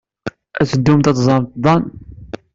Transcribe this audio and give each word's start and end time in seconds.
Ad 0.59 0.67
teddumt 0.67 1.09
ad 1.09 1.15
teẓremt 1.15 1.55
Dan. 1.63 1.83